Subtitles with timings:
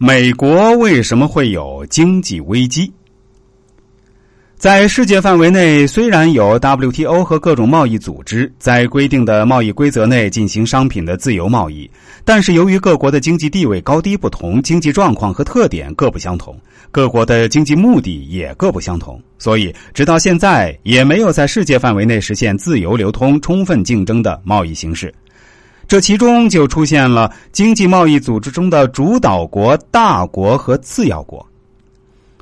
[0.00, 2.92] 美国为什么会有经济危机？
[4.56, 11.90] 在世界范围内，虽然有 WTO 和各种贸易组织在规定的贸易规则内进行商品的自由贸易，
[12.24, 16.56] 但是由于各国的经济地位高低不同，经济状况和特点各不相同，
[16.92, 25.12] 各国的经济目的也各不相同，所以直到现在也没有在世界范围内实现自由流通、充分竞争的贸易形式。
[25.88, 31.44] 这其中就出现了经济贸易组织中的主导国、大国和次要国。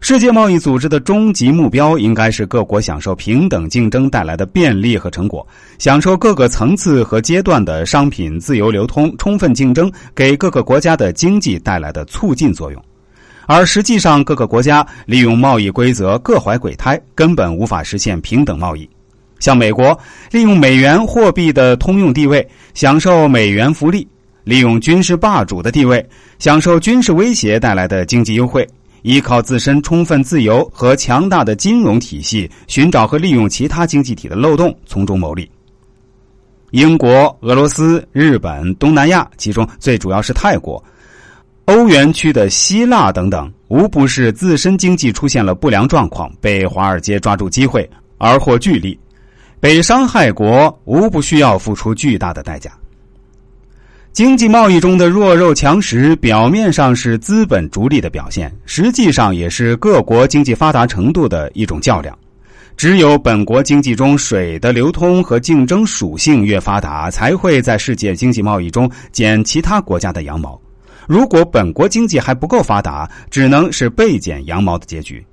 [0.00, 5.46] 世界贸易组织的终极目标应该是各国享受平等竞争带来的便利和成果，
[5.78, 12.82] 享受各个层次和阶段的商品自由流通、充分竞争给各个国家的经济带来的促进作用。
[13.46, 18.88] 而实际上，各个国家利用贸易规则各怀鬼胎，根本无法实现平等贸易。
[19.38, 19.98] 像美国
[20.30, 24.06] 利用美元货币的通用地位，享受美元福利；
[24.44, 26.04] 利用军事霸主的地位，
[26.38, 28.62] 享受军事威胁带来的经济优惠；
[29.02, 35.50] 依靠自身充分自由和强大的金融体系，寻找和利用其他经济体的漏洞，从中牟利。
[36.72, 40.82] 英国、俄罗斯、日本、东南亚，其中最主要是泰国、
[41.66, 47.88] 欧元区的希腊等等，无不是自身经济出现了不良状况，被华尔街抓住机会
[48.18, 48.98] 而获巨利。
[49.58, 52.70] 北伤害国无不需要付出巨大的代价。
[54.12, 62.16] 经济贸易中的弱肉强食，表面上是资本逐利的表现，实际上也是各国经济发达程度的一种较量。
[62.76, 70.60] 只有本国经济中水的流通和竞争属性越发达，才会在世界经济贸易中剪其他国家的羊毛。
[71.06, 75.24] 如果本国经济还不够发达，只能是被剪羊毛的结局。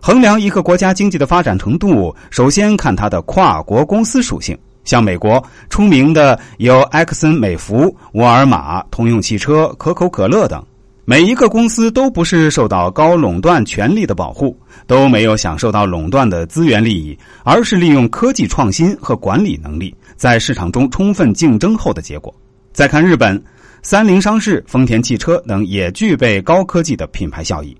[0.00, 4.56] 衡量一个国家经济的发展程度，首先看它的跨国公司属性。
[4.84, 10.64] 像美国出名的有埃克森美孚、沃尔玛、通用汽车、可口可乐等，
[11.04, 22.34] 每一个公司都不是受到高垄断权力的保护，都没有享受到垄断的资源利益，而是利用科技创新和管理能力，在市场中充分竞争后的结果。
[22.72, 23.42] 再看日本，
[23.82, 27.76] 三菱商事、丰田汽车等也具备高科技的品牌效益。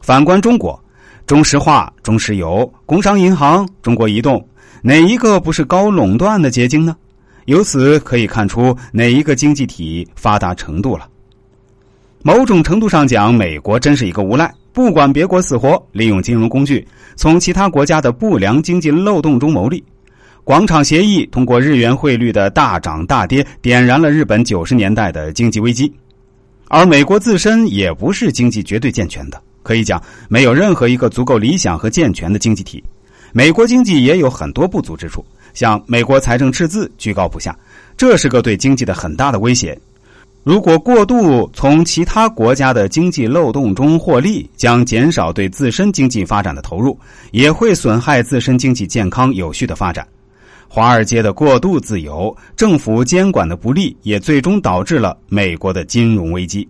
[0.00, 0.80] 反观中国。
[1.26, 4.46] 中石化、中石油、工商银行、中国移动，
[4.82, 6.94] 哪一个不是高垄断的结晶呢？
[7.46, 11.08] 由此可以看出哪一个经济体发达程度了。
[12.22, 16.86] 某种程度上讲，美国真是一个无赖，不管别国死活，利用金融工具
[17.16, 19.82] 从其他国家的不良经济漏洞中牟利。
[20.42, 25.90] 广场协议通过日元汇率的大涨大跌，点燃了日本九十年代的经济危机，
[26.68, 29.42] 而美国自身也不是经济绝对健全的。
[29.64, 32.84] 可以讲，没有任何一个足够理想和健全的经济体。
[33.32, 37.58] 美国经济也有很多不足之处，像美国财政赤字居高不下，
[37.96, 39.76] 这是个对经济的很大的威胁。
[40.44, 46.96] 如果过度从其他国家的经济漏洞中获利，将减少对自身经济发展的投入，
[47.32, 50.06] 也会损害自身经济健康有序的发展。
[50.68, 56.68] 华尔街的过度自由，政府监管的不力，也最终导致了美国的金融危机。